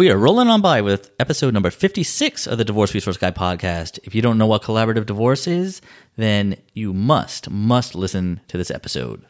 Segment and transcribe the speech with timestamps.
[0.00, 3.98] We are rolling on by with episode number 56 of the Divorce Resource Guy podcast.
[4.02, 5.82] If you don't know what collaborative divorce is,
[6.16, 9.26] then you must, must listen to this episode.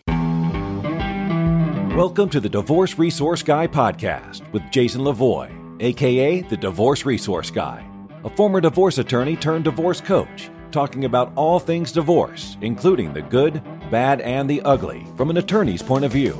[1.97, 7.85] Welcome to the Divorce Resource Guy podcast with Jason Lavoie, aka the Divorce Resource Guy,
[8.23, 13.61] a former divorce attorney turned divorce coach, talking about all things divorce, including the good,
[13.91, 16.39] bad, and the ugly from an attorney's point of view.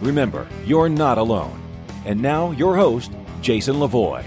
[0.00, 1.56] Remember, you're not alone.
[2.04, 4.24] And now, your host, Jason Lavoie.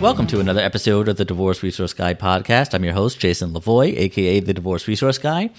[0.00, 2.74] Welcome to another episode of the Divorce Resource Guy podcast.
[2.74, 5.50] I'm your host, Jason Lavoie, aka the Divorce Resource Guy.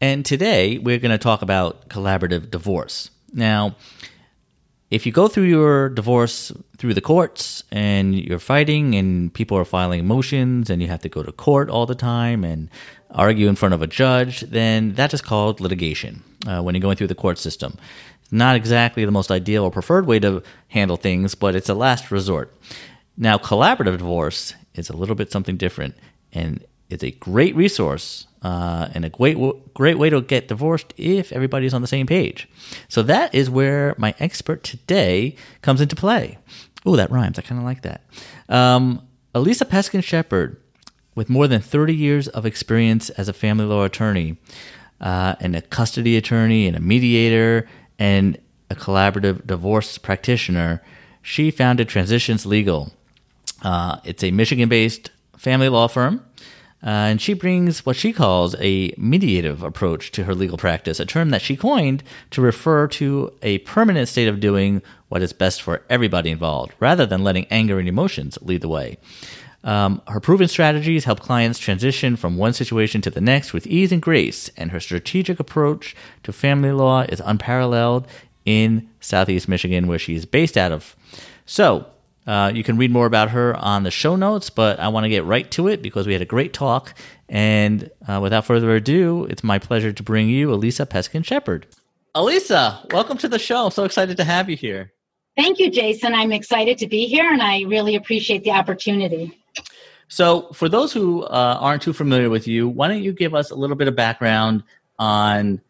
[0.00, 3.10] And today we're going to talk about collaborative divorce.
[3.32, 3.76] Now,
[4.90, 9.64] if you go through your divorce through the courts and you're fighting and people are
[9.64, 12.68] filing motions and you have to go to court all the time and
[13.10, 16.96] argue in front of a judge, then that is called litigation uh, when you're going
[16.96, 17.76] through the court system.
[18.30, 22.10] Not exactly the most ideal or preferred way to handle things, but it's a last
[22.10, 22.56] resort.
[23.16, 25.96] Now, collaborative divorce is a little bit something different
[26.32, 29.36] and it's a great resource uh, and a great
[29.74, 32.48] great way to get divorced if everybody's on the same page.
[32.88, 36.38] So that is where my expert today comes into play.
[36.86, 37.38] Oh, that rhymes.
[37.38, 38.02] I kind of like that.
[38.48, 40.56] Um, Alisa Peskin Shepard,
[41.14, 44.36] with more than 30 years of experience as a family law attorney,
[45.00, 48.38] uh, and a custody attorney, and a mediator, and
[48.70, 50.82] a collaborative divorce practitioner,
[51.22, 52.92] she founded Transitions Legal.
[53.62, 56.24] Uh, it's a Michigan based family law firm
[56.82, 61.04] uh, and she brings what she calls a mediative approach to her legal practice, a
[61.04, 65.60] term that she coined to refer to a permanent state of doing what is best
[65.60, 68.96] for everybody involved, rather than letting anger and emotions lead the way.
[69.62, 73.92] Um, her proven strategies help clients transition from one situation to the next with ease
[73.92, 78.06] and grace, and her strategic approach to family law is unparalleled
[78.46, 80.96] in Southeast Michigan, where she is based out of.
[81.44, 81.86] So,
[82.26, 85.08] uh, you can read more about her on the show notes, but I want to
[85.08, 86.94] get right to it because we had a great talk.
[87.28, 91.66] And uh, without further ado, it's my pleasure to bring you Alisa Peskin Shepard.
[92.14, 93.66] Alisa, welcome to the show.
[93.66, 94.92] I'm so excited to have you here.
[95.36, 96.14] Thank you, Jason.
[96.14, 99.39] I'm excited to be here and I really appreciate the opportunity.
[100.10, 103.52] So, for those who uh, aren't too familiar with you, why don't you give us
[103.52, 104.64] a little bit of background
[104.98, 105.60] on,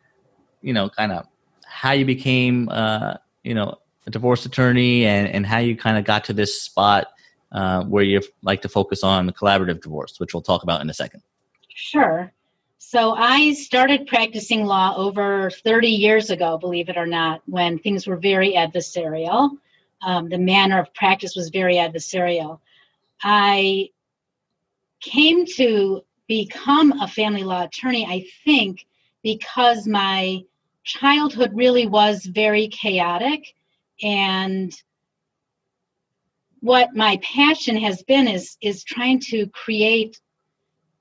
[0.63, 1.27] you know, kind of
[1.67, 3.15] how you became, uh,
[3.45, 7.09] you know, a divorce attorney and, and how you kind of got to this spot
[7.53, 10.89] uh, where you like to focus on the collaborative divorce, which we'll talk about in
[10.89, 11.21] a second.
[11.69, 12.33] Sure.
[12.79, 18.07] So I started practicing law over 30 years ago, believe it or not, when things
[18.07, 19.51] were very adversarial.
[20.03, 22.61] Um, the manner of practice was very adversarial.
[23.23, 23.91] I
[25.01, 28.87] came to become a family law attorney, I think,
[29.23, 30.43] because my
[30.85, 33.55] childhood really was very chaotic.
[34.03, 34.73] And
[36.61, 40.21] what my passion has been is is trying to create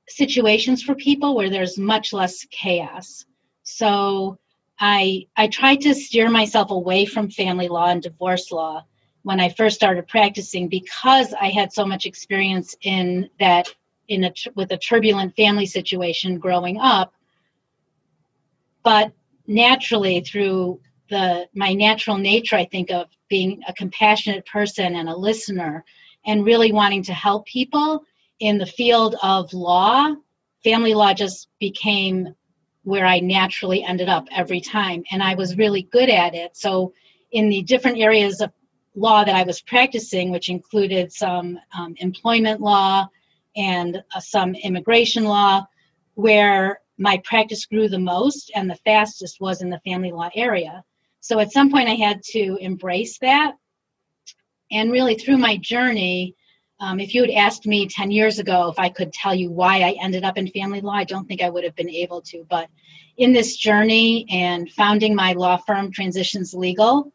[0.07, 3.25] situations for people where there's much less chaos.
[3.63, 4.39] So
[4.79, 8.83] i i tried to steer myself away from family law and divorce law
[9.23, 13.67] when i first started practicing because i had so much experience in that
[14.09, 17.13] in a with a turbulent family situation growing up
[18.83, 19.13] but
[19.47, 25.15] naturally through the my natural nature i think of being a compassionate person and a
[25.15, 25.85] listener
[26.25, 28.03] and really wanting to help people
[28.39, 30.13] in the field of law
[30.63, 32.27] family law just became
[32.83, 36.57] where i naturally ended up every time and i was really good at it.
[36.57, 36.93] So
[37.31, 38.51] in the different areas of
[38.95, 43.07] law that i was practicing which included some um, employment law
[43.55, 45.65] and uh, some immigration law
[46.15, 50.83] where my practice grew the most and the fastest was in the family law area
[51.21, 53.53] so at some point, I had to embrace that.
[54.71, 56.35] And really, through my journey,
[56.79, 59.81] um, if you had asked me 10 years ago if I could tell you why
[59.81, 62.45] I ended up in family law, I don't think I would have been able to.
[62.49, 62.69] But
[63.17, 67.11] in this journey and founding my law firm, Transitions Legal,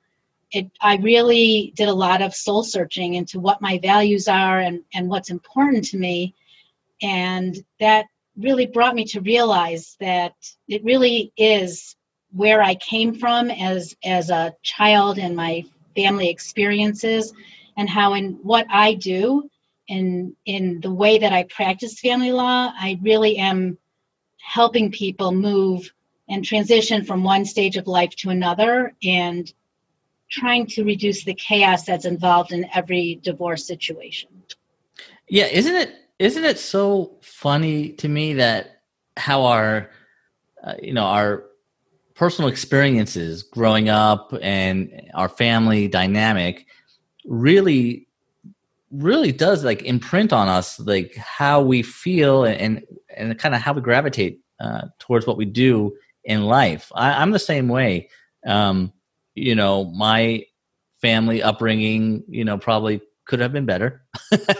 [0.55, 4.83] it, I really did a lot of soul searching into what my values are and,
[4.95, 6.35] and what's important to me.
[7.03, 8.07] And that
[8.37, 10.35] really brought me to realize that
[10.69, 11.97] it really is
[12.33, 15.65] where I came from as as a child and my
[15.95, 17.33] family experiences
[17.77, 19.49] and how in what I do
[19.89, 23.79] in in the way that I practice family law, I really am
[24.41, 25.93] helping people move
[26.29, 29.53] and transition from one stage of life to another and
[30.35, 34.29] trying to reduce the chaos that's involved in every divorce situation.
[35.29, 38.83] Yeah, isn't it isn't it so funny to me that
[39.17, 39.91] how our
[40.63, 41.45] uh, you know our
[42.15, 46.67] personal experiences growing up and our family dynamic
[47.25, 48.09] really
[48.91, 52.85] really does like imprint on us like how we feel and
[53.17, 55.93] and kind of how we gravitate uh, towards what we do
[56.25, 58.09] in life I, am the same way
[58.47, 58.93] um,
[59.35, 60.45] you know my
[61.01, 64.03] family upbringing you know probably could have been better.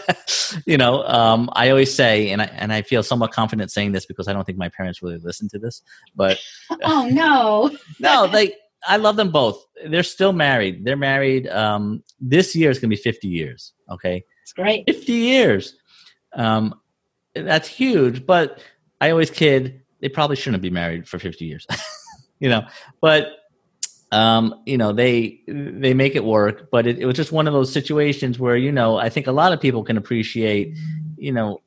[0.65, 4.05] you know, um, I always say, and I and I feel somewhat confident saying this
[4.05, 5.81] because I don't think my parents really listen to this.
[6.15, 6.39] But
[6.83, 8.55] oh no, no, like
[8.87, 9.63] I love them both.
[9.85, 10.85] They're still married.
[10.85, 11.47] They're married.
[11.47, 13.73] Um, this year is going to be fifty years.
[13.89, 14.85] Okay, it's great.
[14.87, 15.75] Fifty years.
[16.33, 16.75] Um,
[17.33, 18.25] that's huge.
[18.25, 18.61] But
[18.99, 19.81] I always kid.
[20.01, 21.67] They probably shouldn't be married for fifty years.
[22.39, 22.65] you know,
[23.01, 23.27] but
[24.15, 27.53] um, you know they they make it work but it, it, was just one of
[27.53, 30.75] those situations where you know i think a lot of people can appreciate
[31.17, 31.61] you know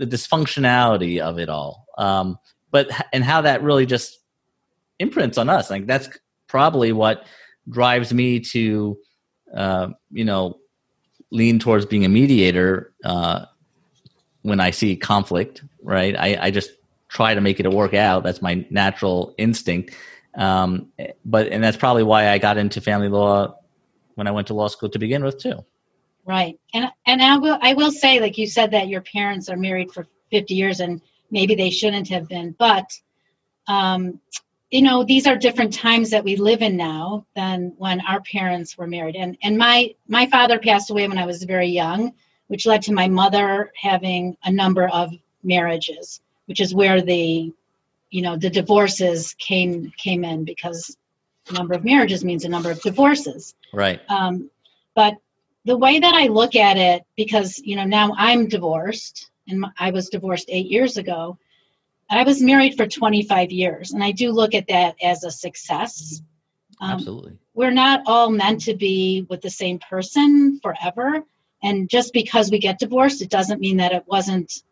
[0.00, 1.86] the dysfunctionality of it all.
[1.98, 2.38] Um,
[2.70, 4.18] but and how that really just
[4.98, 5.70] imprints on us.
[5.70, 6.08] Like that's
[6.48, 7.26] probably what
[7.68, 8.98] drives me to
[9.54, 10.56] uh, you know
[11.30, 13.44] lean towards being a mediator uh,
[14.42, 16.16] when i see conflict right?
[16.18, 16.72] I, I just
[17.08, 18.22] try to make it work out.
[18.22, 19.94] That's my natural instinct
[20.34, 20.92] um,
[21.24, 23.56] but and that's probably why I got into family law
[24.14, 25.64] when I went to law school to begin with too.
[26.24, 29.56] Right, and and I will I will say, like you said, that your parents are
[29.56, 31.00] married for fifty years, and
[31.30, 32.86] maybe they shouldn't have been, but
[33.66, 34.20] um,
[34.70, 38.78] you know these are different times that we live in now than when our parents
[38.78, 39.16] were married.
[39.16, 42.12] And and my my father passed away when I was very young,
[42.46, 45.12] which led to my mother having a number of
[45.42, 47.52] marriages, which is where the
[48.10, 50.96] you know the divorces came came in because
[51.52, 53.54] number of marriages means a number of divorces.
[53.72, 54.00] Right.
[54.08, 54.50] Um,
[54.94, 55.16] but
[55.64, 59.90] the way that i look at it because you know now i'm divorced and i
[59.90, 61.36] was divorced eight years ago
[62.08, 66.22] i was married for 25 years and i do look at that as a success.
[66.80, 67.36] Um, absolutely.
[67.52, 71.22] we're not all meant to be with the same person forever
[71.62, 74.62] and just because we get divorced it doesn't mean that it wasn't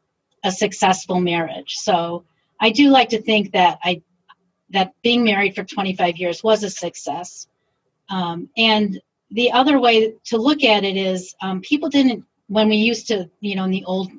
[0.45, 1.75] a successful marriage.
[1.75, 2.25] So
[2.61, 4.03] I do like to think that I
[4.71, 7.47] that being married for 25 years was a success.
[8.11, 9.01] Um, and
[9.31, 13.31] the other way to look at it is um, people didn't when we used to
[13.41, 14.11] you know in the old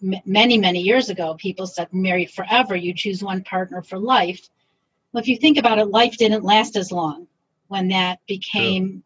[0.00, 4.48] many many years ago people said married forever you choose one partner for life
[5.12, 7.26] well if you think about it life didn't last as long
[7.68, 9.02] when that became True.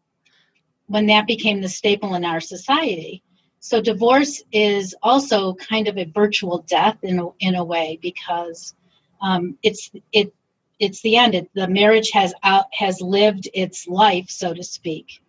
[0.87, 3.21] when that became the staple in our society
[3.59, 8.73] so divorce is also kind of a virtual death in a, in a way because
[9.21, 10.33] um, it's it
[10.79, 11.35] it's the end.
[11.35, 15.21] It, the marriage has out has lived its life, so to speak,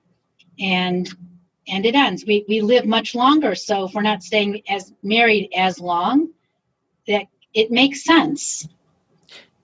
[0.58, 1.08] and
[1.68, 2.24] and it ends.
[2.26, 6.30] We we live much longer, so if we're not staying as married as long,
[7.06, 8.68] that it makes sense.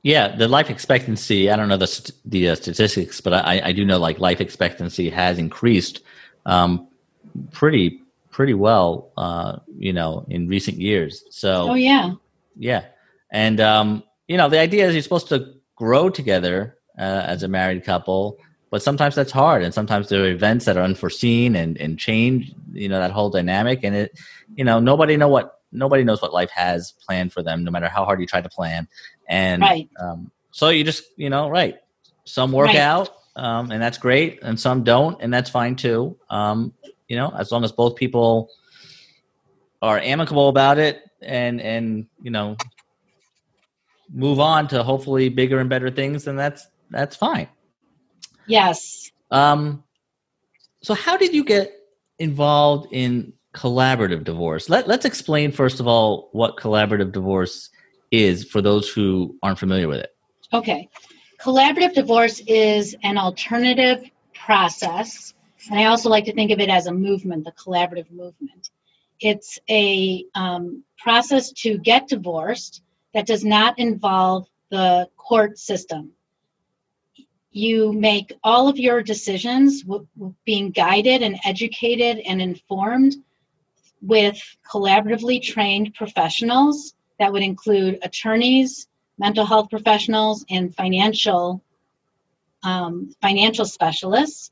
[0.02, 1.50] Yeah, the life expectancy.
[1.50, 5.10] I don't know the the uh, statistics, but I, I do know like life expectancy
[5.10, 6.02] has increased
[6.44, 6.88] um,
[7.52, 9.12] pretty pretty well.
[9.16, 11.24] Uh, you know, in recent years.
[11.30, 11.70] So.
[11.70, 12.12] Oh yeah.
[12.58, 12.86] Yeah,
[13.30, 17.48] and um, you know, the idea is you're supposed to grow together uh, as a
[17.48, 18.38] married couple,
[18.70, 22.52] but sometimes that's hard, and sometimes there are events that are unforeseen and and change.
[22.72, 24.18] You know that whole dynamic, and it,
[24.54, 27.88] you know, nobody know what nobody knows what life has planned for them, no matter
[27.88, 28.88] how hard you try to plan.
[29.28, 29.88] And right.
[30.00, 31.76] um, so you just, you know, right.
[32.24, 32.76] Some work right.
[32.76, 36.18] out, um, and that's great, and some don't, and that's fine too.
[36.28, 36.72] Um,
[37.06, 38.50] you know, as long as both people
[39.82, 42.56] are amicable about it and and you know
[44.12, 47.48] move on to hopefully bigger and better things, then that's that's fine.
[48.46, 49.10] Yes.
[49.30, 49.82] Um,
[50.82, 51.72] so how did you get
[52.18, 54.68] involved in collaborative divorce?
[54.68, 57.70] Let, let's explain first of all what collaborative divorce
[58.10, 60.14] is for those who aren't familiar with it.
[60.52, 60.88] Okay.
[61.40, 65.34] Collaborative divorce is an alternative process,
[65.70, 68.70] and I also like to think of it as a movement, the collaborative movement.
[69.20, 72.82] It's a um, process to get divorced
[73.16, 76.12] that does not involve the court system.
[77.50, 80.06] You make all of your decisions w-
[80.44, 83.16] being guided and educated and informed
[84.02, 84.38] with
[84.70, 91.64] collaboratively trained professionals that would include attorneys, mental health professionals, and financial
[92.64, 94.50] um, financial specialists.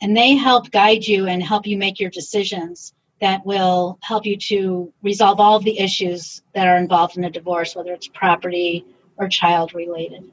[0.00, 4.36] And they help guide you and help you make your decisions that will help you
[4.36, 8.84] to resolve all of the issues that are involved in a divorce, whether it's property
[9.16, 10.24] or child related.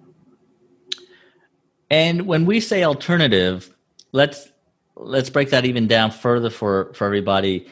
[1.90, 3.74] And when we say alternative,
[4.12, 4.50] let's
[4.96, 7.68] let's break that even down further for for everybody,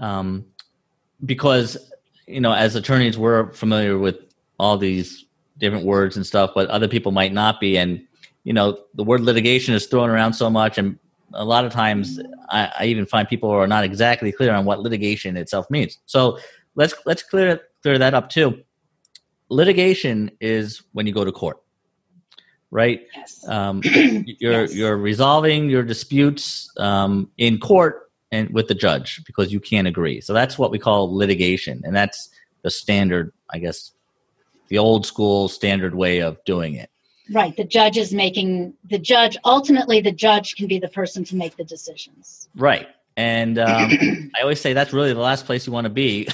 [0.00, 0.44] um,
[1.24, 1.76] because
[2.26, 4.16] you know as attorneys we're familiar with
[4.58, 5.24] all these
[5.58, 7.76] different words and stuff, but other people might not be.
[7.76, 8.06] And
[8.44, 10.98] you know, the word litigation is thrown around so much, and
[11.32, 14.64] a lot of times I, I even find people who are not exactly clear on
[14.64, 15.98] what litigation itself means.
[16.06, 16.38] So
[16.74, 18.62] let's let's clear clear that up too.
[19.48, 21.58] Litigation is when you go to court,
[22.70, 23.02] right?
[23.16, 23.46] Yes.
[23.48, 23.80] Um,
[24.38, 24.74] you're Yes.
[24.74, 30.20] you're resolving your disputes um, in court and with the judge because you can't agree.
[30.20, 32.30] So that's what we call litigation, and that's
[32.62, 33.92] the standard, I guess,
[34.68, 36.90] the old school standard way of doing it.
[37.32, 37.56] Right.
[37.56, 41.56] The judge is making the judge ultimately the judge can be the person to make
[41.56, 42.48] the decisions.
[42.54, 42.88] Right.
[43.16, 43.90] And um,
[44.36, 46.28] I always say that's really the last place you want to be,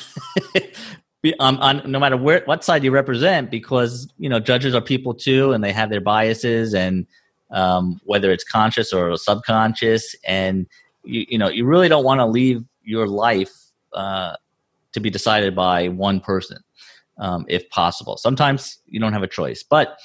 [1.38, 5.12] um, on no matter where what side you represent, because you know judges are people
[5.12, 7.06] too, and they have their biases, and
[7.50, 10.66] um, whether it's conscious or subconscious, and
[11.04, 13.52] you, you know you really don't want to leave your life
[13.92, 14.34] uh,
[14.92, 16.58] to be decided by one person,
[17.18, 18.16] um, if possible.
[18.16, 19.98] Sometimes you don't have a choice, but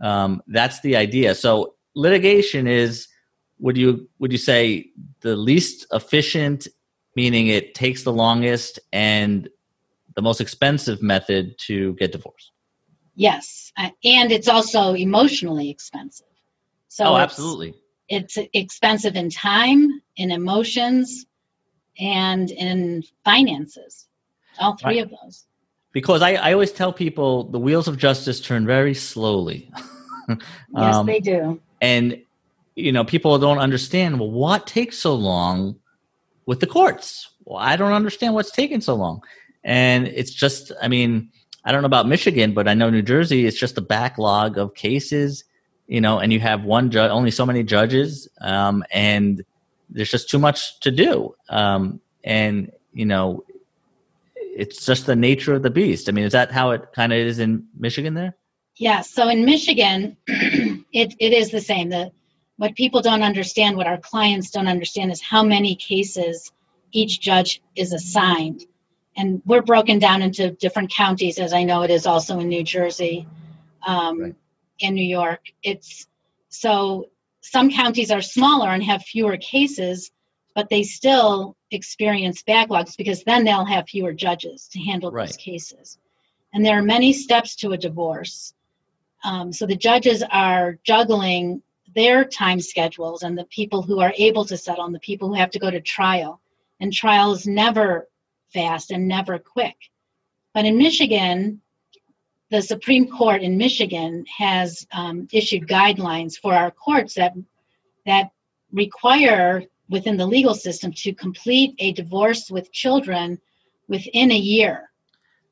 [0.00, 1.34] um, that's the idea.
[1.34, 3.08] So litigation is
[3.58, 4.86] would you would you say
[5.20, 6.66] the least efficient
[7.16, 9.48] meaning it takes the longest and
[10.16, 12.52] the most expensive method to get divorced
[13.16, 13.72] Yes.
[13.76, 16.26] Uh, and it's also emotionally expensive.
[16.88, 17.74] So oh it's- absolutely
[18.08, 21.26] It's expensive in time, in emotions,
[21.98, 24.08] and in finances.
[24.58, 25.04] All three Right.
[25.04, 25.46] of those.
[25.92, 29.70] Because I, I always tell people the wheels of justice turn very slowly.
[30.28, 31.60] Yes, Um, they do.
[31.80, 32.22] and
[32.76, 35.74] you know people don't understand well what takes so long
[36.46, 37.28] with the courts?
[37.44, 39.22] Well i don't understand what's taking so long.
[39.64, 41.30] And it's just i mean
[41.64, 44.74] i don't know about michigan but i know new jersey it's just a backlog of
[44.74, 45.42] cases
[45.88, 49.44] you know and you have one judge only so many judges um, and
[49.90, 51.34] there's just too much to do.
[51.48, 53.42] Um, and you know
[54.60, 57.18] it's just the nature of the beast i mean is that how it kind of
[57.18, 58.32] is in michigan there
[58.88, 60.16] Yeah, so in Michigan,
[61.00, 61.86] it, it is the same.
[61.90, 62.04] The,
[62.56, 66.52] what people don't understand, what our clients don't understand, is how many cases
[67.00, 68.60] each judge is assigned.
[69.18, 72.64] And we're broken down into different counties, as I know it is also in New
[72.76, 73.26] Jersey
[73.86, 74.34] um, Right.
[74.84, 75.42] and New York.
[75.62, 76.06] It's
[76.48, 76.70] so
[77.54, 80.10] some counties are smaller and have fewer cases,
[80.54, 85.98] but they still experience backlogs because then they'll have fewer judges to handle those cases.
[86.52, 88.54] And there are many steps to a divorce.
[89.24, 91.62] Um, so the judges are juggling
[91.94, 95.34] their time schedules and the people who are able to settle and the people who
[95.34, 96.40] have to go to trial.
[96.80, 98.08] And trial is never
[98.52, 99.76] fast and never quick.
[100.54, 101.60] But in Michigan,
[102.50, 107.34] the Supreme Court in Michigan has um, issued guidelines for our courts that
[108.06, 108.30] that
[108.72, 113.38] require within the legal system to complete a divorce with children
[113.88, 114.90] within a year.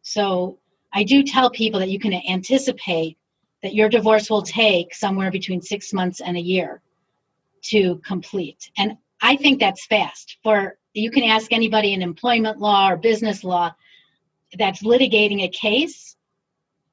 [0.02, 0.59] So
[0.92, 3.18] I do tell people that you can anticipate
[3.62, 6.80] that your divorce will take somewhere between six months and a year
[7.62, 8.71] to complete.
[8.78, 10.38] And I think that's fast.
[10.45, 13.75] For you can ask anybody in employment law or business law
[14.57, 16.16] that's litigating a case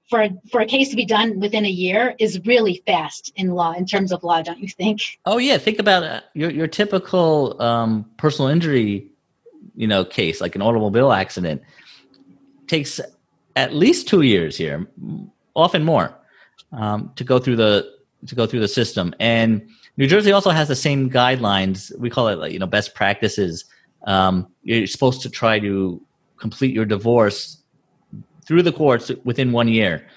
[0.10, 3.74] for for a case to be done within a year is really fast in law
[3.74, 5.02] in terms of law, don't you think?
[5.26, 9.08] Oh yeah, think about uh, your your typical um, personal injury,
[9.76, 11.62] you know, case like an automobile accident
[12.68, 13.00] takes
[13.56, 14.88] at least two years here,
[15.56, 16.14] often more,
[16.72, 17.92] um, to go through the
[18.28, 19.14] to go through the system.
[19.20, 21.98] And New Jersey also has the same guidelines.
[21.98, 23.66] We call it you know best practices.
[24.06, 26.00] Um, you're supposed to try to
[26.38, 27.64] complete your divorce
[28.48, 30.08] through the courts within one year.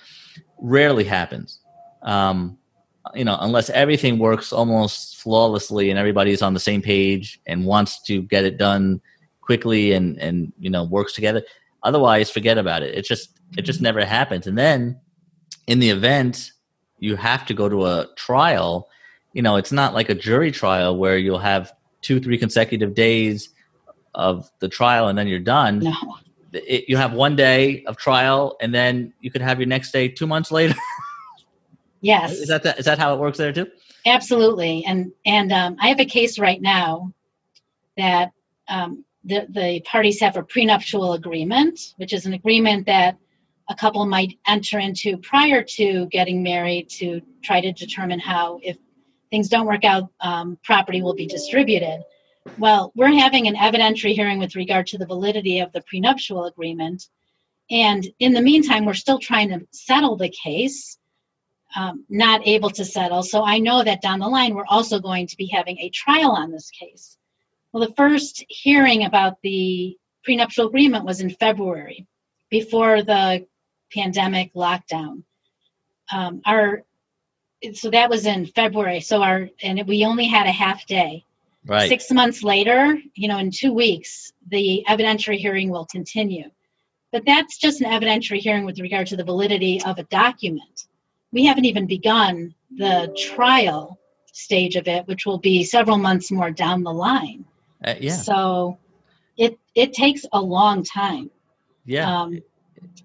[0.59, 1.61] Rarely happens.
[2.03, 2.59] Um,
[3.15, 8.03] you know, unless everything works almost flawlessly and everybody's on the same page and wants
[8.03, 9.01] to get it done
[9.41, 11.43] quickly and and you know works together.
[11.83, 12.95] Otherwise, forget about it.
[12.95, 14.47] It just it just never happens.
[14.47, 15.01] And then
[15.67, 16.53] in the event
[16.99, 18.89] you have to go to a trial,
[19.33, 23.51] you know, it's not like a jury trial where you'll have two, three consecutive days
[24.15, 25.79] of the trial and then you're done.
[25.79, 25.95] No.
[26.53, 30.09] It, you have one day of trial and then you could have your next day
[30.09, 30.75] two months later.
[32.01, 32.33] Yes.
[32.33, 33.67] is that the, is that how it works there too?
[34.07, 37.13] Absolutely, and and um, I have a case right now
[37.97, 38.31] that
[38.69, 43.19] um, the the parties have a prenuptial agreement, which is an agreement that
[43.69, 48.79] a couple might enter into prior to getting married to try to determine how, if
[49.31, 52.03] things don't work out, um, property will be distributed.
[52.57, 57.09] Well, we're having an evidentiary hearing with regard to the validity of the prenuptial agreement,
[57.71, 60.99] and in the meantime, we're still trying to settle the case
[61.77, 63.23] um, not able to settle.
[63.23, 66.33] So I know that down the line, we're also going to be having a trial
[66.33, 67.19] on this case.
[67.73, 72.07] Well, the first hearing about the prenuptial agreement was in February,
[72.51, 73.47] before the
[73.93, 75.23] pandemic lockdown.
[76.13, 76.85] um, our
[77.75, 79.01] so that was in February.
[79.01, 81.25] So our and we only had a half day.
[81.69, 81.89] Right.
[81.91, 86.51] Six months later, you know, in two weeks, the evidentiary hearing will continue.
[87.13, 90.87] But that's just an evidentiary hearing with regard to the validity of a document.
[91.31, 93.99] We haven't even begun the trial
[94.33, 97.45] stage of it, which will be several months more down the line.
[97.85, 98.17] Uh, yeah.
[98.17, 98.79] So
[99.37, 101.31] it it takes a long time.
[101.85, 102.23] Yeah.
[102.23, 102.41] Um,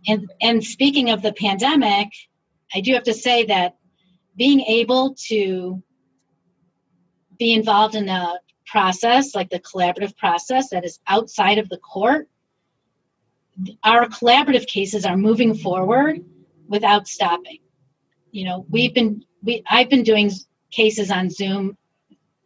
[0.08, 2.08] and and speaking of the pandemic,
[2.74, 3.76] I do have to say that
[4.38, 5.84] being able to
[7.38, 8.40] be involved in a
[8.74, 12.28] process like the collaborative process that is outside of the court,
[13.84, 16.26] our collaborative cases are moving forward
[16.68, 17.60] without stopping.
[18.32, 20.32] You know, we've been we I've been doing
[20.72, 21.78] cases on Zoom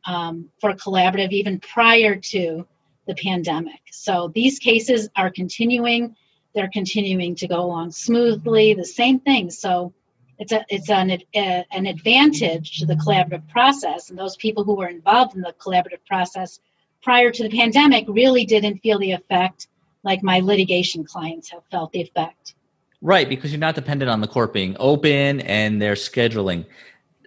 [0.06, 2.68] um, for collaborative even prior to
[3.08, 3.80] the pandemic.
[3.92, 6.14] So these cases are continuing.
[6.54, 8.74] They're continuing to go along smoothly.
[8.74, 9.50] The same thing.
[9.50, 9.94] So
[10.40, 14.76] it's a it's an a, an advantage to the collaborative process, and those people who
[14.76, 16.60] were involved in the collaborative process
[17.02, 19.68] prior to the pandemic really didn't feel the effect
[20.04, 22.56] like my litigation clients have felt the effect.
[23.02, 26.66] Right, because you're not dependent on the court being open and their scheduling.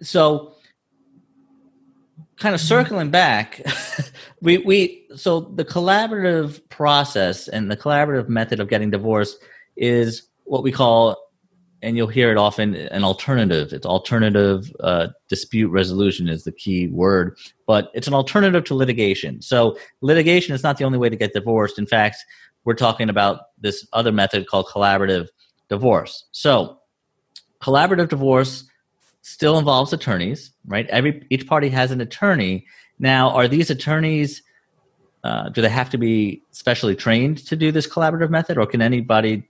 [0.02, 0.54] So
[2.36, 3.62] kind of circling back,
[4.40, 9.38] we we so the collaborative process and the collaborative method of getting divorced
[9.76, 11.29] is what we call,
[11.82, 13.72] and you'll hear it often, an alternative.
[13.72, 19.40] It's alternative uh, dispute resolution is the key word, but it's an alternative to litigation.
[19.40, 21.78] So litigation is not the only way to get divorced.
[21.78, 22.16] In fact,
[22.64, 25.28] we're talking about this other method called collaborative
[25.68, 26.26] divorce.
[26.32, 26.78] So
[27.62, 28.64] collaborative divorce
[29.22, 30.86] still involves attorneys, right?
[30.88, 32.66] Every each party has an attorney.
[32.98, 34.42] Now, are these attorneys?
[35.22, 38.80] Uh, do they have to be specially trained to do this collaborative method, or can
[38.80, 39.46] anybody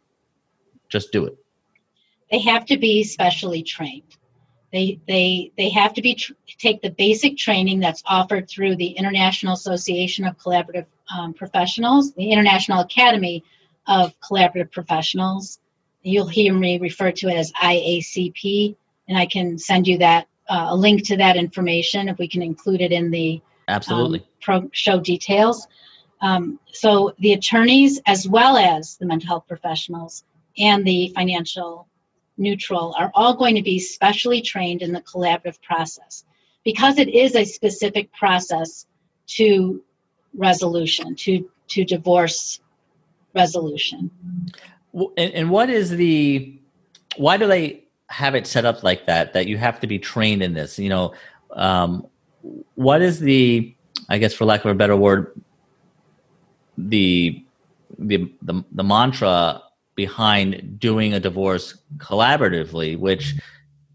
[0.88, 1.36] just do it?
[2.30, 4.16] They have to be specially trained.
[4.72, 8.90] They they they have to be tr- take the basic training that's offered through the
[8.90, 13.42] International Association of Collaborative um, Professionals, the International Academy
[13.88, 15.58] of Collaborative Professionals.
[16.02, 18.76] You'll hear me refer to it as IACP
[19.10, 22.42] and I can send you that uh, a link to that information if we can
[22.42, 25.66] include it in the absolutely um, pro- show details.
[26.22, 30.24] Um, so the attorneys, as well as the mental health professionals
[30.58, 31.88] and the financial
[32.40, 36.24] neutral, are all going to be specially trained in the collaborative process
[36.64, 38.86] because it is a specific process
[39.26, 39.82] to
[40.34, 42.60] resolution, to to divorce
[43.34, 44.10] resolution.
[44.92, 46.58] And, and what is the?
[47.16, 50.42] Why do they have it set up like that that you have to be trained
[50.42, 51.14] in this you know
[51.52, 52.06] um,
[52.74, 53.74] what is the
[54.08, 55.40] i guess for lack of a better word
[56.76, 57.44] the
[57.98, 59.62] the the, the mantra
[60.04, 61.66] behind doing a divorce
[61.98, 63.34] collaboratively which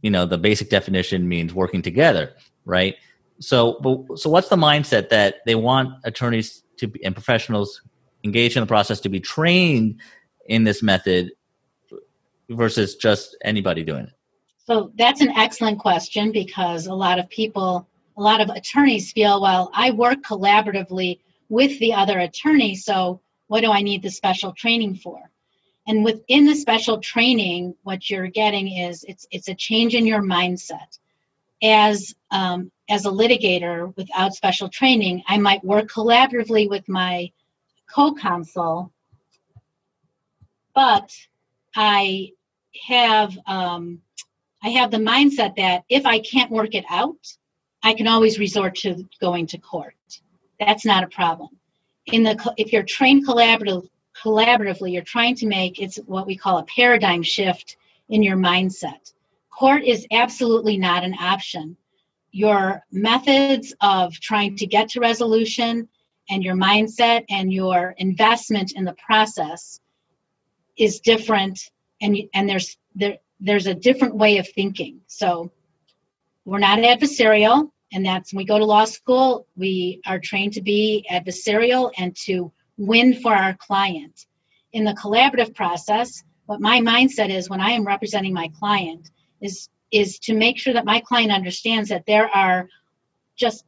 [0.01, 2.25] you know the basic definition means working together
[2.65, 2.95] right
[3.39, 3.57] so
[4.15, 7.81] so what's the mindset that they want attorneys to be and professionals
[8.25, 10.01] engaged in the process to be trained
[10.47, 11.31] in this method
[12.49, 14.13] versus just anybody doing it?
[14.65, 17.87] So that's an excellent question because a lot of people,
[18.17, 23.61] a lot of attorneys feel, well, I work collaboratively with the other attorney, so what
[23.61, 25.19] do I need the special training for?
[25.87, 30.21] And within the special training, what you're getting is it's it's a change in your
[30.21, 30.97] mindset.
[31.63, 37.31] As um, as a litigator without special training, I might work collaboratively with my
[37.87, 38.91] co-counsel,
[40.73, 41.15] but
[41.75, 42.31] I
[42.87, 44.01] have um,
[44.63, 47.37] I have the mindset that if I can't work it out,
[47.83, 49.95] I can always resort to going to court.
[50.59, 51.49] That's not a problem.
[52.07, 53.87] In the if you're trained collaborative,
[54.25, 57.77] collaboratively, you're trying to make it's what we call a paradigm shift
[58.09, 59.13] in your mindset.
[59.51, 61.77] Court is absolutely not an option.
[62.31, 65.87] Your methods of trying to get to resolution
[66.29, 69.79] and your mindset and your investment in the process
[70.75, 75.51] is different and and there's there there's a different way of thinking so
[76.43, 80.61] we're not adversarial and that's when we go to law school we are trained to
[80.61, 84.25] be adversarial and to win for our client
[84.73, 89.09] in the collaborative process what my mindset is when i am representing my client
[89.41, 92.67] is is to make sure that my client understands that there are
[93.35, 93.65] just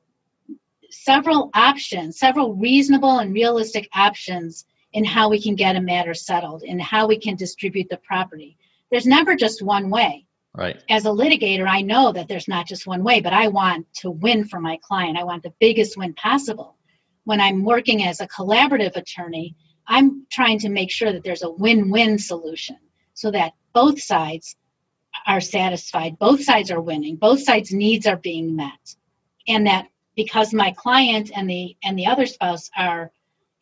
[0.89, 6.63] several options several reasonable and realistic options in how we can get a matter settled
[6.63, 8.57] and how we can distribute the property.
[8.89, 10.25] There's never just one way.
[10.55, 10.81] Right.
[10.89, 14.09] As a litigator, I know that there's not just one way, but I want to
[14.09, 15.17] win for my client.
[15.17, 16.76] I want the biggest win possible.
[17.27, 21.51] When I'm working as a collaborative attorney, I'm trying to make sure that there's a
[21.51, 22.77] win win solution
[23.13, 24.55] so that both sides
[25.25, 28.95] are satisfied both sides are winning both sides needs are being met
[29.47, 33.11] and that because my client and the and the other spouse are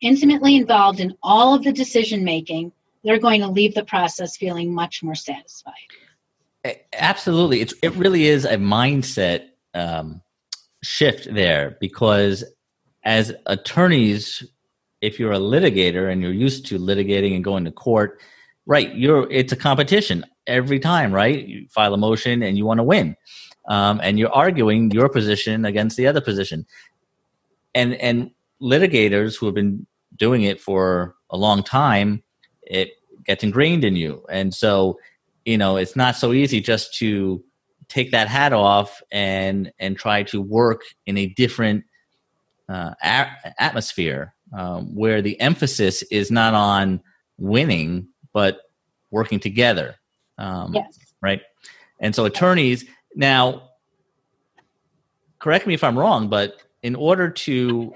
[0.02, 2.70] intimately involved in all of the decision making
[3.06, 5.72] they're going to leave the process feeling much more satisfied.
[6.92, 7.60] Absolutely.
[7.60, 10.22] It's, it really is a mindset um,
[10.82, 12.42] shift there because
[13.06, 14.42] as attorneys
[15.00, 18.20] if you're a litigator and you're used to litigating and going to court
[18.66, 21.46] right you're it's a competition every time right?
[21.46, 23.16] You file a motion and you want to win
[23.68, 26.66] um, and you're arguing your position against the other position.
[27.74, 32.22] And and litigators who have been doing it for a long time
[32.62, 32.90] it
[33.24, 34.24] gets ingrained in you.
[34.28, 34.98] And so
[35.44, 37.42] you know it's not so easy just to
[37.88, 41.84] take that hat off and and try to work in a different
[42.68, 47.00] uh, a- atmosphere um, where the emphasis is not on
[47.38, 48.60] winning but
[49.10, 49.96] working together
[50.38, 50.98] um, yes.
[51.22, 51.42] right?
[52.00, 52.84] And so attorneys
[53.16, 53.70] now
[55.38, 57.92] correct me if i'm wrong but in order to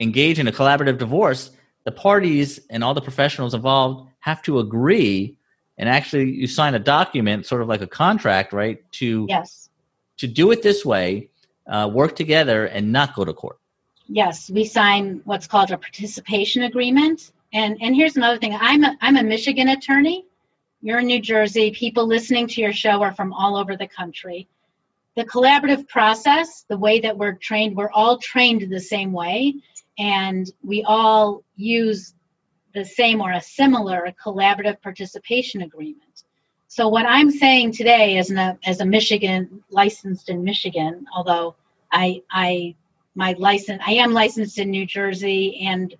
[0.00, 1.50] engage in a collaborative divorce
[1.84, 5.36] the parties and all the professionals involved have to agree
[5.78, 9.70] and actually you sign a document sort of like a contract right to yes.
[10.18, 11.28] to do it this way
[11.66, 13.58] uh, work together and not go to court
[14.12, 17.32] yes we sign what's called a participation agreement.
[17.52, 18.54] And and here's another thing.
[18.54, 20.26] I'm a, i'm a michigan attorney.
[20.82, 21.70] You're in new jersey.
[21.70, 24.48] People listening to your show are from all over the country.
[25.16, 29.54] The collaborative process the way that we're trained we're all trained the same way.
[29.98, 32.14] And we all use
[32.74, 36.24] the same or a similar collaborative participation agreement.
[36.68, 41.54] So what I'm saying today as a as a Michigan licensed in Michigan, although
[41.92, 42.74] I I
[43.14, 45.94] my license I am licensed in New Jersey and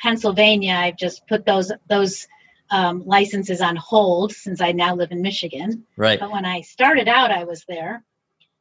[0.00, 0.74] Pennsylvania.
[0.74, 2.26] I've just put those those
[2.70, 5.84] um, licenses on hold since I now live in Michigan.
[5.96, 6.18] Right.
[6.18, 8.02] But when I started out, I was there.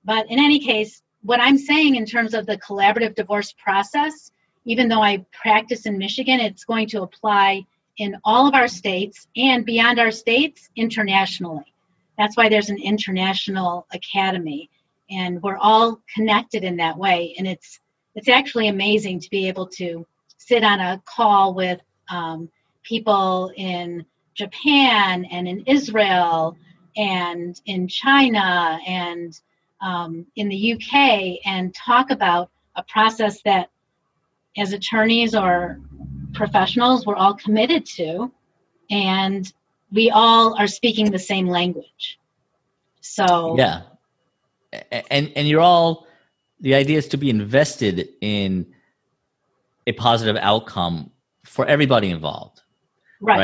[0.03, 4.31] But in any case, what I'm saying in terms of the collaborative divorce process
[4.65, 7.65] even though I practice in Michigan, it's going to apply
[7.97, 11.73] in all of our states and beyond our states internationally.
[12.17, 14.69] That's why there's an international academy,
[15.09, 17.35] and we're all connected in that way.
[17.37, 17.79] And it's
[18.15, 20.05] it's actually amazing to be able to
[20.37, 22.49] sit on a call with um,
[22.83, 26.57] people in Japan and in Israel
[26.95, 29.39] and in China and
[29.81, 33.69] um, in the UK and talk about a process that
[34.57, 35.79] as attorneys or
[36.33, 38.31] professionals we're all committed to
[38.89, 39.51] and
[39.91, 42.19] we all are speaking the same language.
[43.01, 43.81] So yeah.
[45.09, 46.04] And and you're all
[46.59, 48.65] the idea is to be invested in
[49.87, 51.11] a positive outcome
[51.43, 52.61] for everybody involved
[53.21, 53.37] right.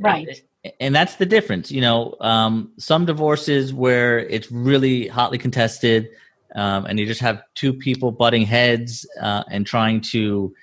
[0.00, 0.74] right, right.
[0.80, 6.08] and that's the difference you know um, some divorces where it's really hotly contested
[6.56, 10.54] um, and you just have two people butting heads uh, and trying to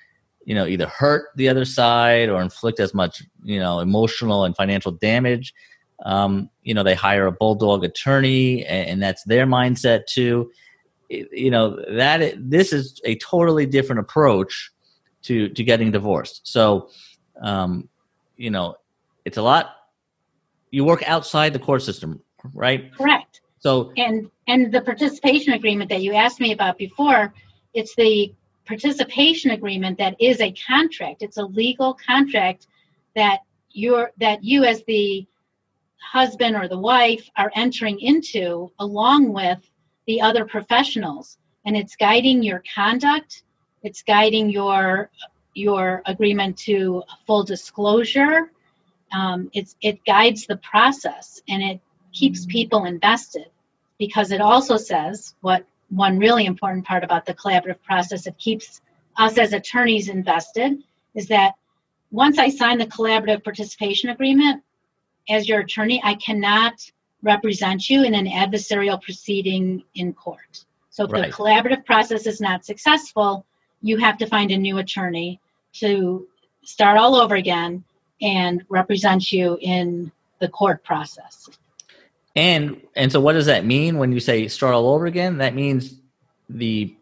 [0.45, 4.55] you know either hurt the other side or inflict as much you know emotional and
[4.55, 5.53] financial damage.
[6.05, 10.51] Um, you know they hire a bulldog attorney and, and that's their mindset too
[11.09, 14.71] you know that this is a totally different approach
[15.23, 16.41] to to getting divorced.
[16.47, 16.89] So
[17.41, 17.89] um,
[18.37, 18.75] you know
[19.25, 19.75] it's a lot
[20.71, 22.21] you work outside the court system
[22.53, 22.93] right?
[22.93, 23.41] Correct.
[23.59, 27.33] So and and the participation agreement that you asked me about before,
[27.73, 28.33] it's the
[28.65, 31.21] participation agreement that is a contract.
[31.21, 32.67] It's a legal contract
[33.15, 33.39] that
[33.71, 35.25] you're that you as the
[35.97, 39.59] husband or the wife are entering into along with
[40.07, 41.37] the other professionals.
[41.65, 43.43] And it's guiding your conduct.
[43.83, 45.09] It's guiding your
[45.53, 48.51] your agreement to full disclosure.
[49.11, 51.79] Um, it's it guides the process and it
[52.11, 53.45] keeps people invested
[53.99, 58.81] because it also says what one really important part about the collaborative process it keeps
[59.17, 61.53] us as attorneys invested is that
[62.11, 64.63] once I sign the collaborative participation agreement
[65.29, 66.73] as your attorney, I cannot
[67.23, 70.65] represent you in an adversarial proceeding in court.
[70.89, 71.31] So if right.
[71.31, 73.45] the collaborative process is not successful,
[73.81, 75.39] you have to find a new attorney
[75.73, 76.27] to
[76.63, 77.83] start all over again
[78.21, 81.49] and represent you in the court process.
[82.35, 85.37] And and so what does that mean when you say start all over again?
[85.37, 85.95] That means
[86.49, 86.95] the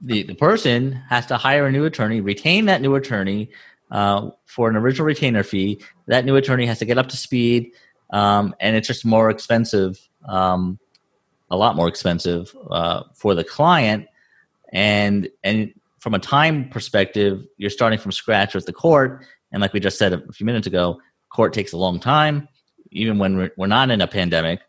[0.00, 3.50] the, the person has to hire a new attorney, retain that new attorney
[3.90, 5.80] uh, for an original retainer fee.
[6.06, 7.72] That new attorney has to get up to speed,
[8.10, 10.78] um, and it's just more expensive, um,
[11.50, 14.06] a lot more expensive uh, for the client.
[14.72, 19.24] And and from a time perspective, you're starting from scratch with the court.
[19.50, 22.48] And like we just said a few minutes ago, court takes a long time
[22.90, 24.60] even when we're, we're not in a pandemic,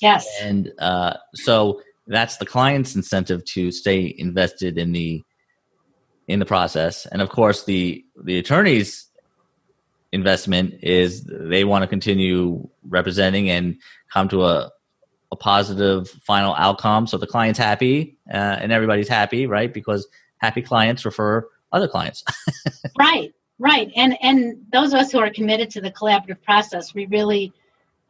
[0.00, 0.26] Yes.
[0.42, 5.22] And uh, so that's the client's incentive to stay invested in the
[6.26, 7.06] in the process.
[7.06, 9.06] And of course, the the attorney's
[10.14, 13.76] investment is they want to continue representing and
[14.10, 14.70] come to a
[15.34, 17.06] a positive final outcome.
[17.06, 19.72] So the client's happy uh, and everybody's happy, right?
[19.72, 20.06] Because
[20.38, 22.24] happy clients refer other clients.
[22.98, 23.90] right, right.
[23.96, 27.52] And and those of us who are committed to the collaborative process, we really,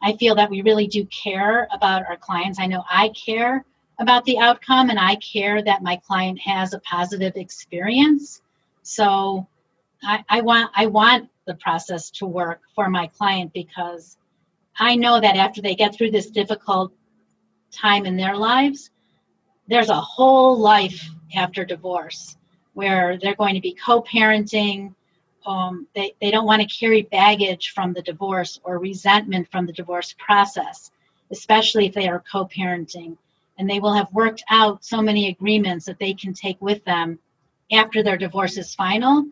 [0.01, 2.59] I feel that we really do care about our clients.
[2.59, 3.65] I know I care
[3.99, 8.41] about the outcome, and I care that my client has a positive experience.
[8.83, 9.47] So
[10.03, 14.17] I, I want I want the process to work for my client because
[14.79, 16.91] I know that after they get through this difficult
[17.71, 18.91] time in their lives,
[19.67, 22.37] there's a whole life after divorce
[22.73, 24.93] where they're going to be co-parenting.
[25.45, 29.73] Um, they, they don't want to carry baggage from the divorce or resentment from the
[29.73, 30.91] divorce process
[31.31, 33.17] especially if they are co-parenting.
[33.57, 37.19] And they will have worked out so many agreements that they can take with them
[37.71, 39.25] after their divorce is final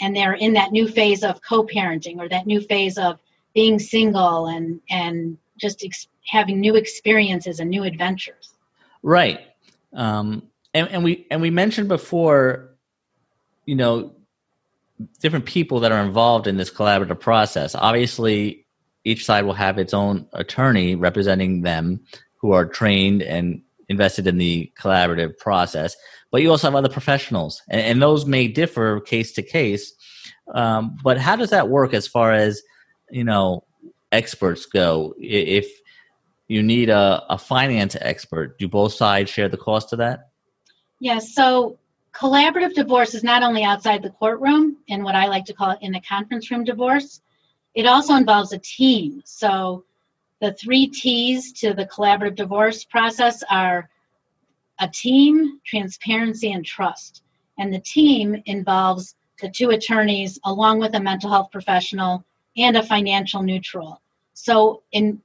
[0.00, 3.18] and they're in that new phase of co-parenting or that new phase of
[3.54, 8.54] being single and and just ex- having new experiences and new adventures.
[9.02, 9.40] Right.
[9.92, 12.70] Um, and, and we and we mentioned before
[13.66, 14.14] you know
[15.20, 17.74] different people that are involved in this collaborative process.
[17.74, 18.66] Obviously
[19.04, 22.00] each side will have its own attorney representing them
[22.36, 25.94] who are trained and invested in the collaborative process
[26.32, 29.94] but you also have other professionals and, and those may differ case to case.
[30.52, 32.62] Um, but how does that work as far as
[33.10, 33.64] you know
[34.10, 35.14] experts go?
[35.18, 35.70] If
[36.48, 40.30] you need a, a finance expert do both sides share the cost of that?
[40.98, 41.78] Yes so
[42.14, 45.78] collaborative divorce is not only outside the courtroom in what I like to call it
[45.82, 47.20] in the conference room divorce,
[47.74, 49.22] it also involves a team.
[49.24, 49.84] So
[50.42, 53.88] the three T's to the collaborative divorce process are
[54.80, 57.22] a team, transparency, and trust.
[57.58, 62.24] And the team involves the two attorneys along with a mental health professional
[62.56, 64.00] and a financial neutral.
[64.34, 65.22] So in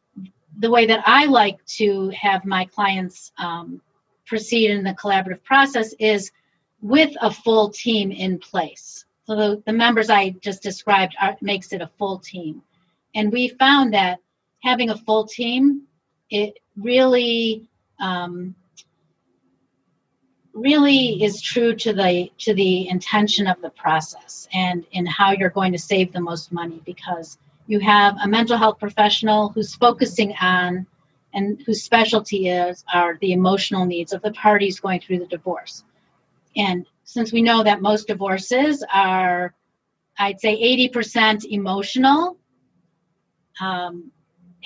[0.59, 3.81] the way that I like to have my clients um,
[4.27, 6.31] proceed in the collaborative process is
[6.81, 9.05] with a full team in place.
[9.25, 12.61] So the, the members I just described are, makes it a full team.
[13.15, 14.19] And we found that
[14.63, 15.83] having a full team,
[16.29, 17.67] it really
[17.99, 18.55] um,
[20.53, 25.49] really is true to the to the intention of the process and in how you're
[25.49, 30.33] going to save the most money because you have a mental health professional who's focusing
[30.41, 30.85] on
[31.33, 35.83] and whose specialty is are the emotional needs of the parties going through the divorce.
[36.55, 39.53] And since we know that most divorces are,
[40.17, 42.37] I'd say 80% emotional,
[43.61, 44.11] um,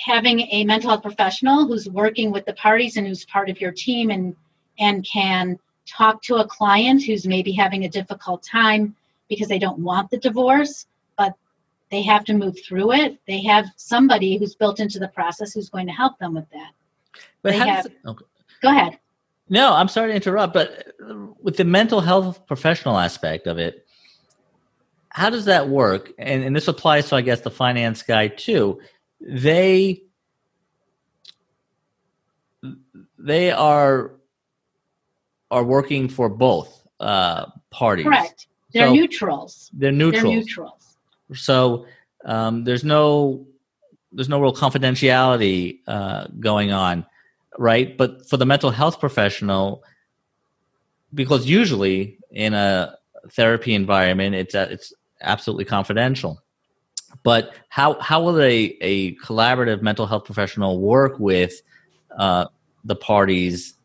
[0.04, 3.72] having a mental health professional who's working with the parties and who's part of your
[3.72, 4.36] team and
[4.80, 8.96] and can talk to a client who's maybe having a difficult time
[9.30, 10.88] because they don't want the divorce
[11.18, 11.34] but
[11.90, 15.70] they have to move through it they have somebody who's built into the process who's
[15.70, 16.72] going to help them with that
[17.42, 18.26] but have, it, okay.
[18.62, 18.98] go ahead
[19.52, 20.96] no, I'm sorry to interrupt, but
[21.42, 23.86] with the mental health professional aspect of it,
[25.10, 26.10] how does that work?
[26.18, 28.80] And, and this applies to, I guess, the finance guy too.
[29.22, 30.04] They
[33.18, 34.14] they are
[35.50, 38.06] are working for both uh, parties.
[38.06, 38.48] Correct.
[38.74, 39.70] They're so neutrals.
[39.74, 40.24] They're neutrals.
[40.24, 40.98] They're neutrals.
[41.34, 41.86] So
[42.26, 43.46] um, there's no
[44.12, 47.06] there's no real confidentiality uh, going on
[47.58, 47.98] right?
[47.98, 49.84] But for the mental health professional,
[51.14, 52.98] because usually in a
[53.32, 56.42] therapy environment, it's uh, it's absolutely confidential.
[57.24, 61.62] But how how will a a collaborative mental health professional work with
[62.18, 62.46] uh,
[62.84, 63.76] the parties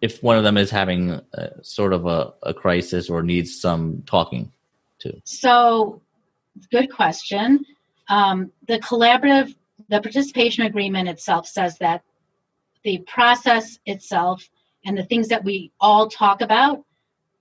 [0.00, 4.02] if one of them is having a, sort of a, a crisis or needs some
[4.06, 4.52] talking
[4.98, 5.20] to?
[5.24, 6.02] So,
[6.70, 7.64] good question.
[8.08, 9.54] Um, the collaborative
[9.88, 12.02] the participation agreement itself says that
[12.82, 14.48] the process itself
[14.84, 16.84] and the things that we all talk about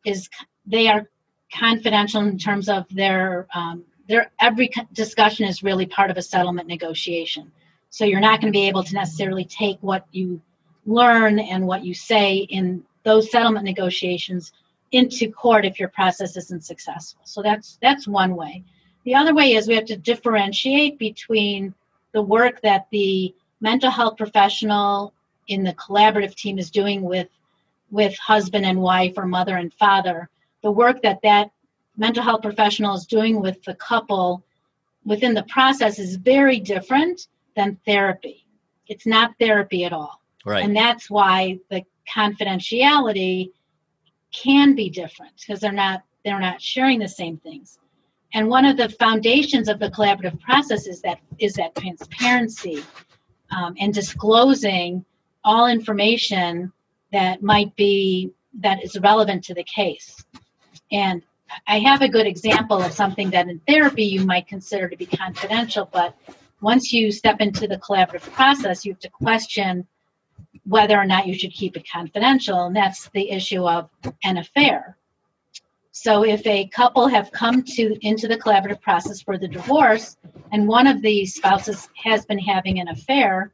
[0.06, 0.30] is
[0.66, 1.10] they are
[1.54, 6.68] confidential in terms of their um, their every discussion is really part of a settlement
[6.68, 7.52] negotiation.
[7.90, 10.42] So you're not going to be able to necessarily take what you
[10.86, 14.54] learn and what you say in those settlement negotiations
[14.92, 17.22] into court if your process isn't successful.
[17.26, 18.64] So that's that's one way.
[19.04, 21.74] The other way is we have to differentiate between
[22.12, 25.14] the work that the mental health professional
[25.48, 27.28] in the collaborative team is doing with
[27.90, 30.30] with husband and wife or mother and father
[30.62, 31.52] the work that that
[32.02, 34.44] mental health professional is doing with the couple
[35.06, 38.42] within the process is very different than therapy
[38.92, 40.22] it's not therapy at all.
[40.46, 40.66] Right.
[40.66, 41.84] And that's why the
[42.14, 43.52] confidentiality
[44.34, 47.80] can be different because they're not they're not sharing the same things.
[48.34, 52.84] And one of the foundations of the collaborative process is that is that transparency
[53.50, 55.06] um, and disclosing
[55.44, 56.72] all information
[57.14, 60.22] that might be that is relevant to the case.
[60.92, 61.24] And
[61.68, 65.06] I have a good example of something that in therapy you might consider to be
[65.06, 66.16] confidential, but
[66.62, 69.88] once you step into the collaborative process, you have to question
[70.66, 73.90] whether or not you should keep it confidential, and that's the issue of
[74.24, 74.98] an affair.
[75.92, 80.18] So if a couple have come to into the collaborative process for the divorce
[80.52, 83.52] and one of the spouses has been having an affair,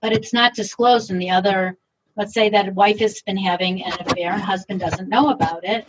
[0.00, 1.76] but it's not disclosed and the other
[2.16, 5.86] let's say that wife has been having an affair and husband doesn't know about it,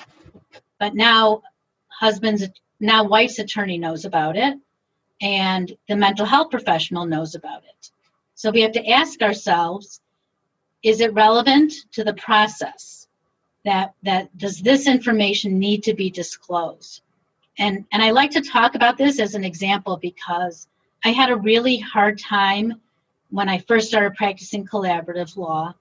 [0.83, 1.41] but now
[1.87, 2.45] husband's
[2.81, 4.59] now wife's attorney knows about it
[5.21, 7.89] and the mental health professional knows about it.
[8.35, 10.01] So we have to ask ourselves,
[10.83, 13.07] is it relevant to the process?
[13.63, 17.01] that that does this information need to be disclosed
[17.57, 20.67] and and i like to talk about this as an example because
[21.05, 22.81] i had a really hard time
[23.29, 25.73] when i first started practicing collaborative law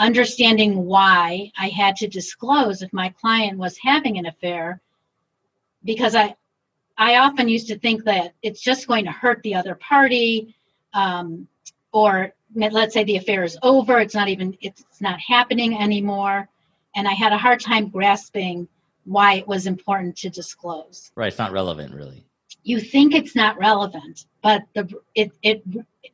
[0.00, 4.80] understanding why i had to disclose if my client was having an affair
[5.84, 6.34] because i
[6.98, 10.56] i often used to think that it's just going to hurt the other party
[10.92, 11.46] um,
[11.92, 16.48] or let's say the affair is over it's not even it's not happening anymore
[16.94, 18.68] and I had a hard time grasping
[19.04, 21.10] why it was important to disclose.
[21.14, 22.24] Right, it's not relevant really.
[22.62, 25.62] You think it's not relevant, but the it it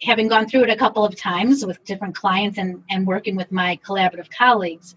[0.02, 3.50] having gone through it a couple of times with different clients and and working with
[3.50, 4.94] my collaborative colleagues,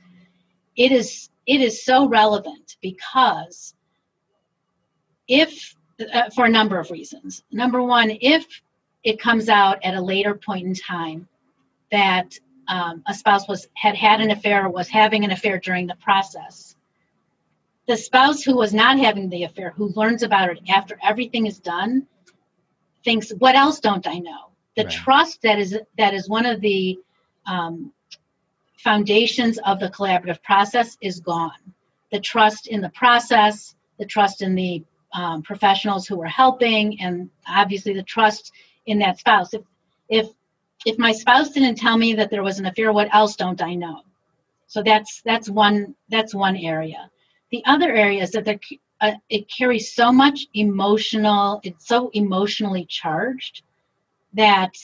[0.76, 3.74] it is it is so relevant because
[5.28, 5.76] if
[6.14, 7.44] uh, for a number of reasons.
[7.52, 8.46] Number one, if
[9.04, 11.28] it comes out at a later point in time
[11.92, 15.88] that um, a spouse was had had an affair or was having an affair during
[15.88, 16.76] the process
[17.90, 21.58] the spouse who was not having the affair who learns about it after everything is
[21.58, 22.06] done
[23.04, 24.52] thinks what else don't i know?
[24.78, 24.94] The right.
[24.94, 27.00] trust that is that is one of the
[27.48, 27.92] um,
[28.78, 31.74] foundations of the collaborative process is gone.
[32.12, 37.30] The trust in the process the trust in the um, professionals who are helping and
[37.48, 38.54] obviously the trust
[38.86, 39.52] in that spouse.
[39.56, 39.64] If
[40.10, 40.28] if
[40.86, 43.74] if my spouse didn't tell me that there was an affair what else don't i
[43.74, 44.04] know?
[44.68, 47.10] So that's that's one that's one area
[47.52, 48.60] the other area is that there,
[49.02, 53.64] uh, it carries so much emotional it's so emotionally charged
[54.34, 54.76] that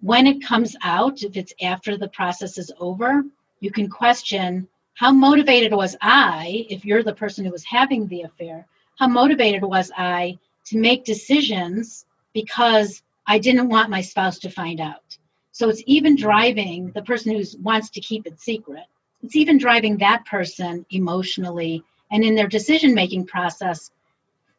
[0.00, 3.24] when it comes out if it's after the process is over
[3.60, 8.22] you can question how motivated was i if you're the person who was having the
[8.22, 8.66] affair
[8.98, 14.80] how motivated was i to make decisions because i didn't want my spouse to find
[14.80, 15.18] out
[15.54, 18.86] so it's even driving the person who wants to keep it secret.
[19.22, 23.90] It's even driving that person emotionally and in their decision making process.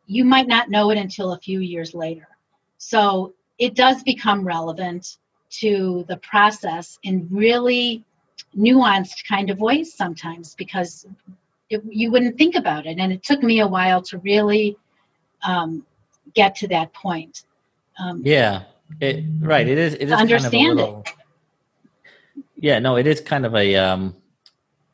[0.07, 2.27] You might not know it until a few years later.
[2.77, 5.17] So it does become relevant
[5.49, 8.03] to the process in really
[8.57, 11.05] nuanced kind of ways sometimes because
[11.69, 12.97] it, you wouldn't think about it.
[12.99, 14.77] And it took me a while to really
[15.43, 15.85] um,
[16.33, 17.43] get to that point.
[17.99, 18.63] Um, yeah,
[18.99, 19.67] it right.
[19.67, 19.93] It is.
[19.95, 21.13] It is understand kind of little, it.
[22.57, 22.79] Yeah.
[22.79, 22.97] No.
[22.97, 23.75] It is kind of a.
[23.75, 24.15] Um,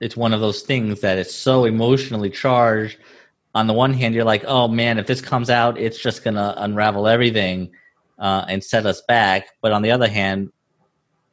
[0.01, 2.97] it's one of those things that it's so emotionally charged.
[3.53, 6.55] On the one hand, you're like, "Oh man, if this comes out, it's just gonna
[6.57, 7.71] unravel everything
[8.19, 10.51] uh, and set us back." But on the other hand,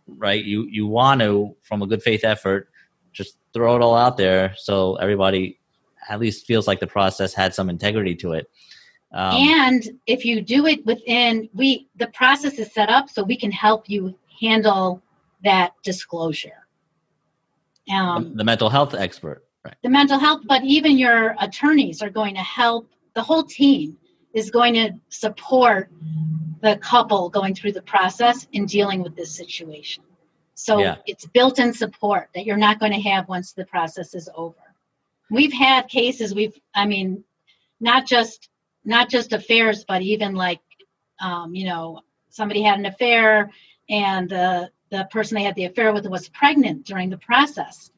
[0.07, 2.69] right, you you want to, from a good faith effort,
[3.13, 5.59] just throw it all out there so everybody
[6.09, 8.51] at least feels like the process had some integrity to it.
[9.13, 13.39] Um, and if you do it within, we the process is set up so we
[13.39, 15.03] can help you handle
[15.45, 16.68] that disclosure.
[17.91, 19.75] Um, the, mental health expert, right?
[19.83, 22.91] The mental health, but even your attorneys are going to help.
[23.15, 23.97] The whole team
[24.35, 25.91] is going to support
[26.61, 30.05] the couple going through the process in dealing with this situation.
[30.55, 30.97] So yeah.
[31.07, 34.57] it's built-in support that you're not going to have once the process is over.
[35.31, 36.35] We've had cases.
[36.35, 37.23] We've, I mean,
[37.81, 38.49] not just
[38.85, 40.61] not just affairs, but even like,
[41.21, 43.51] um, you know, somebody had an affair
[43.89, 47.91] and the the person they had the affair with was pregnant during the process,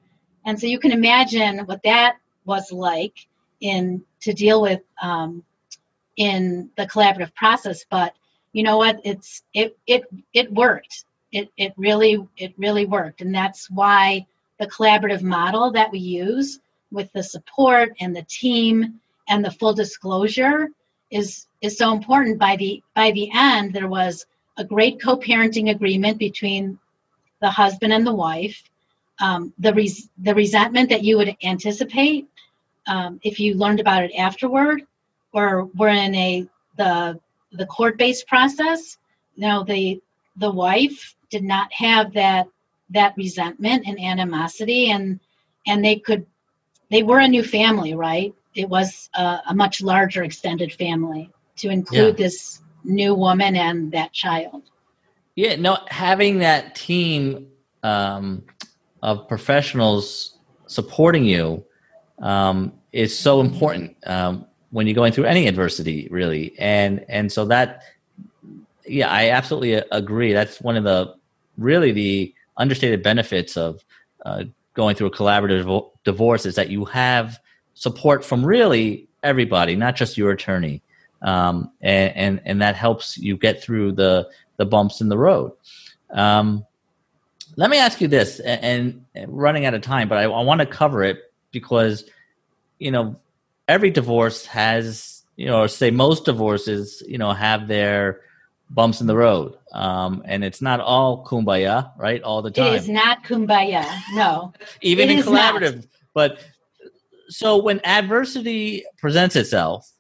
[0.45, 3.27] and so you can imagine what that was like
[3.61, 5.45] in to deal with um,
[6.17, 7.85] in the collaborative process.
[7.91, 8.15] But
[8.53, 9.01] you know what?
[9.05, 11.05] It's it it it worked.
[11.33, 14.27] It it really it really worked, and that's why
[14.59, 16.61] the collaborative model that we use
[16.93, 20.69] with the support and the team and the full disclosure
[21.11, 24.27] is is so important by the by the end there was
[24.57, 26.79] a great co-parenting agreement between
[27.41, 28.63] the husband and the wife.
[29.21, 32.27] Um, the res- the resentment that you would anticipate
[32.87, 34.87] um, if you learned about it afterward,
[35.33, 36.47] or were in a
[36.77, 37.21] the
[37.53, 38.99] the court based process.
[39.37, 40.01] You know, the
[40.37, 42.49] the wife did not have that
[42.91, 45.21] that resentment and animosity, and
[45.67, 46.27] and they could
[46.91, 48.35] they were a new family, right?
[48.55, 52.27] It was a, a much larger extended family to include yeah.
[52.27, 54.63] this new woman and that child.
[55.37, 57.49] Yeah, no, having that team
[57.83, 58.45] um,
[59.03, 61.65] of professionals supporting you
[62.21, 66.55] um, is so important um, when you're going through any adversity, really.
[66.59, 67.83] And and so that,
[68.87, 70.33] yeah, I absolutely agree.
[70.33, 71.15] That's one of the
[71.57, 73.85] really the understated benefits of
[74.27, 77.39] uh, going through a collaborative divorce is that you have
[77.75, 80.83] support from really everybody, not just your attorney,
[81.23, 85.53] um, and, and, and that helps you get through the the bumps in the road.
[86.11, 86.67] Um,
[87.57, 90.61] let me ask you this, and, and running out of time, but I, I want
[90.61, 91.19] to cover it
[91.51, 92.05] because
[92.79, 93.17] you know
[93.69, 98.21] every divorce has you know, or say most divorces, you know, have their
[98.69, 99.57] bumps in the road.
[99.73, 102.23] Um, and it's not all kumbaya, right?
[102.23, 102.75] All the time.
[102.75, 103.87] It is not kumbaya.
[104.13, 104.53] No.
[104.83, 105.77] Even in collaborative.
[105.77, 105.85] Not.
[106.13, 106.41] But
[107.31, 109.91] so when adversity presents itself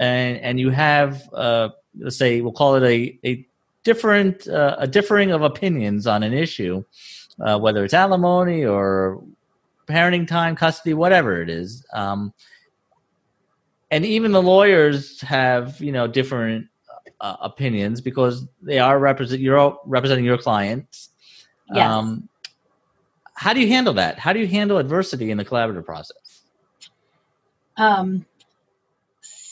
[0.00, 3.46] and, and you have, uh, let's say, we'll call it a, a
[3.84, 6.82] different, uh, a differing of opinions on an issue,
[7.40, 9.22] uh, whether it's alimony or
[9.86, 11.84] parenting time, custody, whatever it is.
[11.92, 12.32] Um,
[13.90, 16.66] and even the lawyers have, you know, different
[17.20, 21.10] uh, opinions because they are represent you're representing your clients.
[21.72, 21.86] Yes.
[21.86, 22.28] Um,
[23.34, 24.18] how do you handle that?
[24.18, 26.42] How do you handle adversity in the collaborative process?
[27.76, 28.24] Um,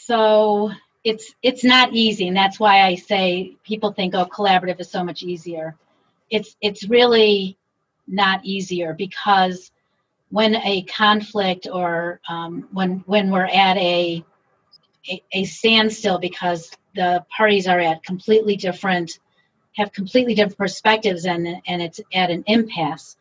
[0.09, 0.71] so
[1.05, 5.05] it's it's not easy, and that's why I say people think, oh, collaborative is so
[5.05, 5.77] much easier.
[6.31, 7.59] It's it's really
[8.07, 9.71] not easier because
[10.31, 14.25] when a conflict or um, when when we're at a,
[15.11, 19.19] a, a standstill because the parties are at completely different
[19.77, 23.17] have completely different perspectives and and it's at an impasse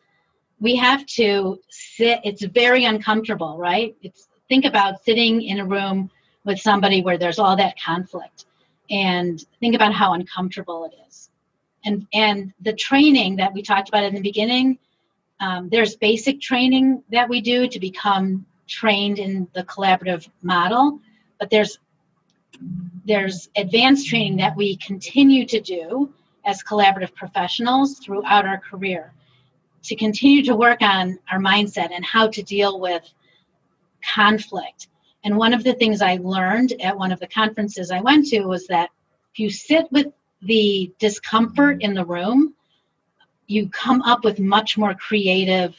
[0.58, 6.10] we have to sit it's very uncomfortable right it's think about sitting in a room
[6.48, 8.46] with somebody where there's all that conflict
[8.90, 11.30] and think about how uncomfortable it is
[11.84, 14.76] and and the training that we talked about in the beginning
[15.40, 20.98] um, there's basic training that we do to become trained in the collaborative model
[21.38, 21.78] but there's
[23.04, 26.12] there's advanced training that we continue to do
[26.44, 29.12] as collaborative professionals throughout our career
[29.82, 33.02] to continue to work on our mindset and how to deal with
[34.14, 34.88] conflict.
[35.24, 38.44] And one of the things I learned at one of the conferences I went to
[38.44, 38.90] was that
[39.32, 40.06] if you sit with
[40.42, 42.54] the discomfort in the room,
[43.46, 45.74] you come up with much more creative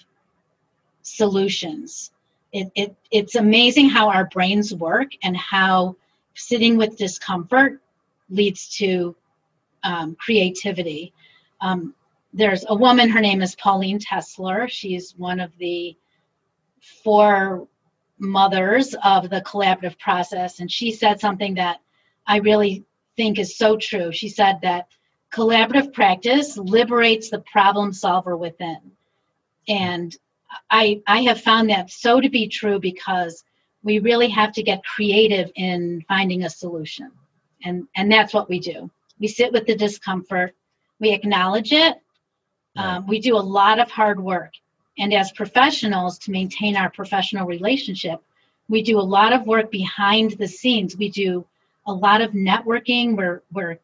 [1.03, 2.11] solutions.
[2.51, 5.95] It, it, it's amazing how our brains work and how
[6.33, 7.81] sitting with discomfort
[8.29, 9.15] leads to
[9.83, 11.13] um, creativity.
[11.61, 11.93] Um,
[12.33, 14.69] there's a woman, her name is Pauline Tesler.
[14.69, 15.95] She's one of the
[17.03, 17.67] four
[18.19, 20.59] mothers of the collaborative process.
[20.59, 21.79] And she said something that
[22.27, 22.85] I really
[23.17, 24.11] think is so true.
[24.11, 24.87] She said that
[25.33, 28.79] collaborative practice liberates the problem solver within.
[29.67, 30.15] And
[30.69, 33.43] I, I have found that so to be true because
[33.83, 37.11] we really have to get creative in finding a solution.
[37.63, 38.89] And, and that's what we do.
[39.19, 40.55] We sit with the discomfort,
[40.99, 41.97] we acknowledge it,
[42.75, 44.53] um, we do a lot of hard work.
[44.99, 48.21] And as professionals, to maintain our professional relationship,
[48.67, 50.97] we do a lot of work behind the scenes.
[50.97, 51.45] We do
[51.87, 53.15] a lot of networking.
[53.15, 53.79] We're, we're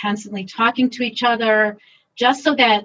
[0.00, 1.78] constantly talking to each other
[2.14, 2.84] just so that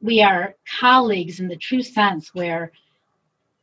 [0.00, 2.72] we are colleagues in the true sense where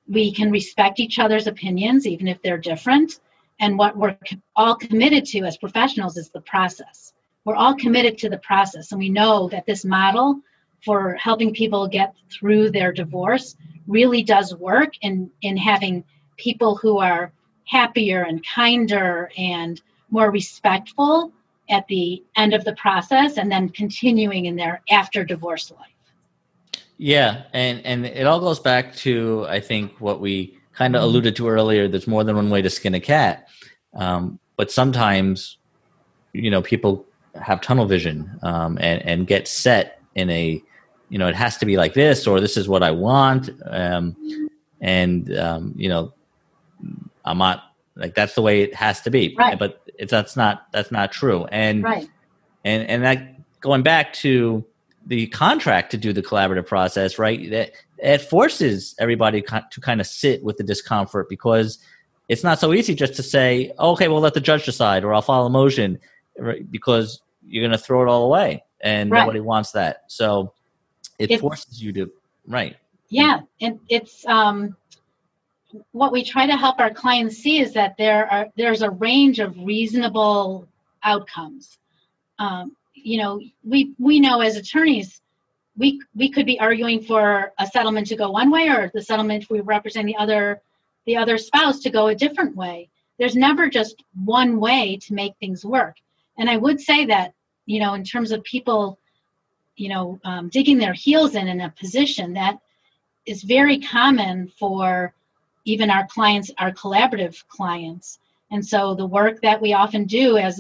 [0.08, 3.20] we can respect each other's opinions, even if they're different.
[3.60, 4.18] And what we're
[4.56, 7.14] all committed to as professionals is the process.
[7.44, 8.92] We're all committed to the process.
[8.92, 10.40] And we know that this model
[10.84, 13.56] for helping people get through their divorce
[13.88, 16.04] really does work in, in having
[16.38, 17.32] people who are
[17.66, 21.32] happier and kinder and more respectful
[21.70, 25.90] at the end of the process and then continuing in their after divorce life.
[26.98, 31.36] Yeah, and and it all goes back to I think what we kind of alluded
[31.38, 31.88] to earlier.
[31.88, 33.48] There's more than one way to skin a cat,
[33.94, 35.58] um, but sometimes
[36.34, 37.06] you know people
[37.42, 40.62] have tunnel vision um, and and get set in a
[41.10, 44.16] you know it has to be like this or this is what I want, um,
[44.82, 46.14] and um, you know
[47.26, 47.64] I'm not
[47.96, 49.36] like that's the way it has to be.
[49.38, 49.58] Right.
[49.58, 51.46] But it's that's not that's not true.
[51.46, 52.10] And right.
[52.64, 54.66] and and that going back to
[55.06, 57.50] the contract to do the collaborative process, right?
[57.50, 61.80] That it forces everybody to kind of sit with the discomfort because
[62.30, 65.22] it's not so easy just to say, okay, we'll let the judge decide, or I'll
[65.22, 66.00] file a motion,
[66.38, 66.70] right?
[66.72, 69.22] because you're going to throw it all away, and right.
[69.22, 70.04] nobody wants that.
[70.08, 70.54] So
[71.20, 72.12] it it's, forces you to
[72.48, 72.76] right.
[73.10, 74.76] Yeah, and it's um,
[75.92, 79.40] what we try to help our clients see is that there are there's a range
[79.40, 80.68] of reasonable
[81.04, 81.78] outcomes.
[82.40, 85.22] Um, you know, we we know as attorneys,
[85.78, 89.50] we we could be arguing for a settlement to go one way, or the settlement
[89.50, 90.62] we represent the other
[91.06, 92.90] the other spouse to go a different way.
[93.18, 95.98] There's never just one way to make things work.
[96.38, 97.34] And I would say that
[97.66, 98.98] you know, in terms of people,
[99.80, 102.60] you know, um, digging their heels in in a position that
[103.26, 105.14] is very common for
[105.66, 108.20] even our clients, our collaborative clients.
[108.52, 110.60] And so the work that we often do as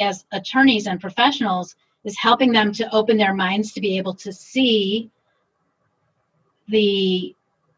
[0.00, 4.32] as attorneys and professionals is helping them to open their minds to be able to
[4.32, 5.10] see
[6.68, 7.34] the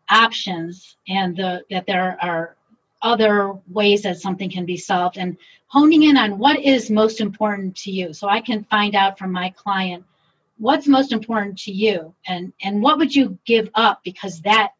[0.09, 2.55] options and the that there are
[3.03, 7.74] other ways that something can be solved and honing in on what is most important
[7.76, 10.05] to you so i can find out from my client
[10.59, 12.15] what's most important to you?
[12.27, 14.73] And and what would you give up because that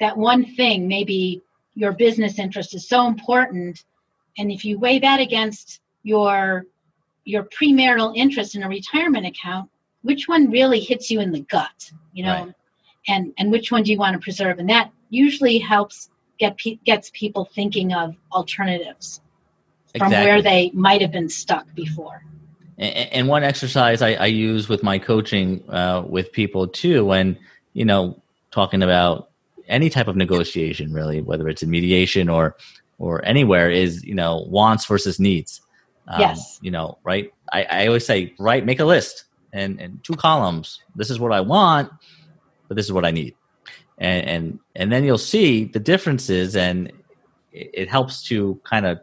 [0.00, 1.42] that one thing maybe
[1.74, 3.84] your business interest is so important?
[4.38, 6.66] And if you weigh that against your
[7.24, 9.70] your premarital interest in a retirement account
[10.02, 12.44] which one really hits you in the gut you know?
[12.44, 12.54] Right.
[13.08, 14.58] and and which one do you want to preserve?
[14.58, 16.08] And that usually helps
[16.38, 19.20] get gets people thinking of alternatives
[19.98, 22.24] from where they might have been stuck before
[22.78, 27.38] and, one exercise I, I, use with my coaching uh, with people too when
[27.72, 28.20] you know
[28.50, 29.30] talking about
[29.68, 32.56] any type of negotiation really whether it's in mediation or
[32.98, 35.60] or anywhere is you know wants versus needs.
[36.06, 36.58] Um, yes.
[36.62, 37.32] you know right?
[37.52, 40.80] I, I always say right make a list and and two columns.
[40.96, 41.90] This is what i want
[42.68, 43.34] but this is what i need.
[43.98, 46.88] And and and then you'll see the differences and
[47.52, 49.00] it, it helps to kind of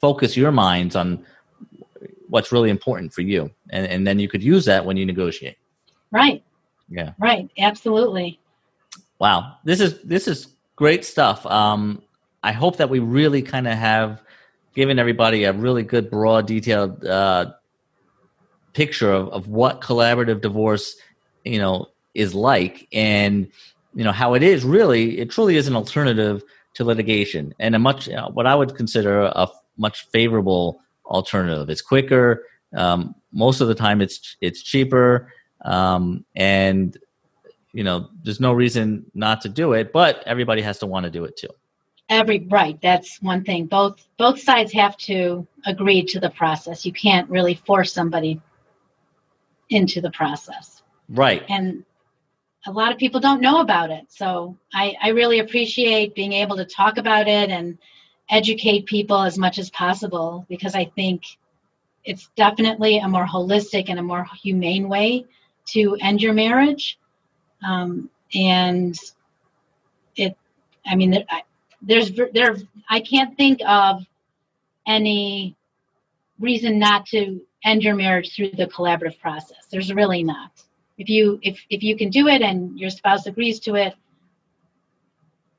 [0.00, 1.24] focus your minds on
[2.34, 3.48] what's really important for you.
[3.70, 5.56] And and then you could use that when you negotiate.
[6.10, 6.42] Right.
[6.88, 7.12] Yeah.
[7.16, 7.48] Right.
[7.56, 8.40] Absolutely.
[9.20, 11.46] Wow, this is this is great stuff.
[11.46, 12.02] Um,
[12.42, 14.20] I hope that we really kind of have
[14.74, 17.52] given everybody a really good, broad, detailed uh,
[18.72, 20.96] picture of, of what collaborative divorce,
[21.44, 23.46] you know, is like, and
[23.94, 25.20] you know how it is really.
[25.20, 26.42] It truly is an alternative
[26.74, 29.46] to litigation, and a much uh, what I would consider a
[29.78, 31.70] much favorable alternative.
[31.70, 32.46] It's quicker.
[32.74, 35.32] Um, most of the time, it's it's cheaper,
[35.64, 36.96] um, and
[37.72, 41.10] you know, there's no reason not to do it, but everybody has to want to
[41.10, 41.48] do it too.
[42.08, 43.66] Every right, that's one thing.
[43.66, 46.84] Both both sides have to agree to the process.
[46.84, 48.40] You can't really force somebody
[49.70, 50.82] into the process.
[51.08, 51.42] Right.
[51.48, 51.84] And
[52.66, 54.06] a lot of people don't know about it.
[54.08, 57.78] So I, I really appreciate being able to talk about it and
[58.30, 61.22] educate people as much as possible because I think
[62.04, 65.26] it's definitely a more holistic and a more humane way
[65.68, 66.98] to end your marriage.
[67.66, 68.98] Um, and
[70.16, 70.36] it
[70.86, 71.24] i mean
[71.82, 72.56] there's there
[72.90, 74.04] i can't think of
[74.86, 75.56] any
[76.38, 79.66] reason not to end your marriage through the collaborative process.
[79.70, 80.50] There's really not.
[80.98, 83.94] If you if if you can do it and your spouse agrees to it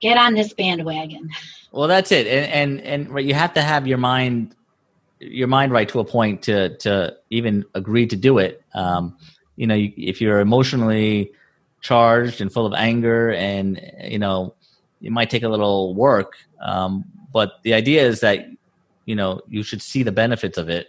[0.09, 1.29] get on this bandwagon.
[1.71, 2.27] Well that's it.
[2.27, 4.55] And and and you have to have your mind
[5.19, 8.61] your mind right to a point to to even agree to do it.
[8.73, 9.17] Um
[9.55, 11.31] you know if you're emotionally
[11.81, 14.55] charged and full of anger and you know
[15.01, 16.33] it might take a little work
[16.65, 18.47] um, but the idea is that
[19.05, 20.87] you know you should see the benefits of it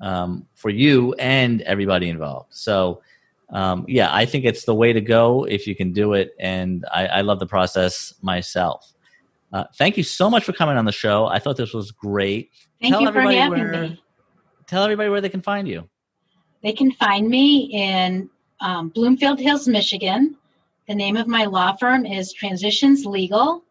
[0.00, 2.48] um, for you and everybody involved.
[2.50, 3.02] So
[3.52, 6.84] um, yeah i think it's the way to go if you can do it and
[6.92, 8.92] i, I love the process myself.
[9.52, 11.26] Uh, thank you so much for coming on the show.
[11.26, 12.50] I thought this was great.
[12.80, 14.02] Thank tell you for having where, me.
[14.66, 15.88] tell everybody where they can find you.
[16.62, 18.30] They can find me in
[18.60, 20.36] um, Bloomfield Hills, Michigan.
[20.88, 23.62] The name of my law firm is Transitions Legal.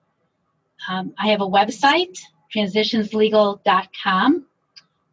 [0.88, 2.20] Um, I have a website,
[2.56, 4.46] transitionslegal.com,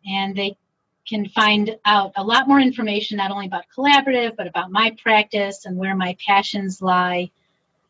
[0.07, 0.57] and they
[1.09, 5.65] can find out a lot more information not only about collaborative but about my practice
[5.65, 7.31] and where my passions lie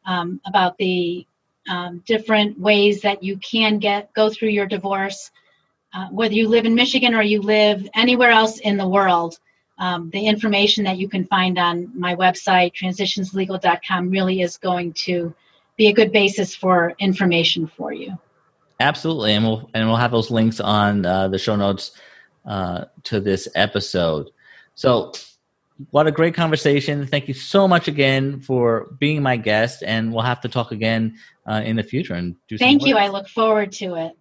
[0.07, 1.27] um, about the
[1.69, 5.31] um, different ways that you can get go through your divorce
[5.95, 9.39] uh, whether you live in michigan or you live anywhere else in the world
[9.79, 15.35] um, the information that you can find on my website, transitionslegal.com, really is going to
[15.77, 18.19] be a good basis for information for you.
[18.81, 21.93] Absolutely, and we'll and we'll have those links on uh, the show notes
[22.49, 24.31] uh, to this episode.
[24.75, 25.13] So,
[25.91, 27.07] what a great conversation.
[27.07, 31.17] Thank you so much again for being my guest, and we'll have to talk again
[31.47, 32.59] uh, in the future and do.
[32.59, 32.97] Thank you.
[32.97, 34.13] I look forward to it.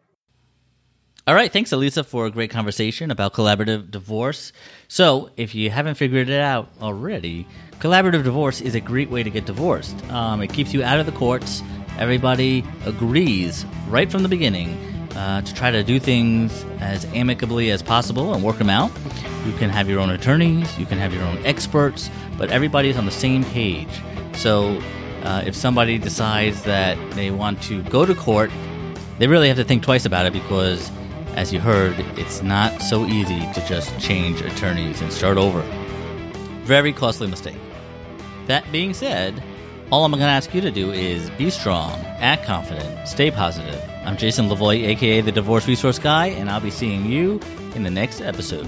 [1.25, 4.53] All right, thanks, Alisa, for a great conversation about collaborative divorce.
[4.87, 7.47] So, if you haven't figured it out already,
[7.79, 9.95] collaborative divorce is a great way to get divorced.
[10.11, 11.63] Um, it keeps you out of the courts.
[11.97, 14.77] Everybody agrees right from the beginning
[15.17, 18.91] uh, to try to do things as amicably as possible and work them out.
[19.45, 22.97] You can have your own attorneys, you can have your own experts, but everybody is
[22.97, 23.89] on the same page.
[24.35, 24.79] So,
[25.23, 28.51] uh, if somebody decides that they want to go to court,
[29.17, 30.91] they really have to think twice about it because
[31.35, 35.61] as you heard, it's not so easy to just change attorneys and start over.
[36.63, 37.57] Very costly mistake.
[38.45, 39.41] That being said,
[39.91, 43.81] all I'm going to ask you to do is be strong, act confident, stay positive.
[44.05, 47.39] I'm Jason Levoy, aka the Divorce Resource Guy, and I'll be seeing you
[47.73, 48.67] in the next episode.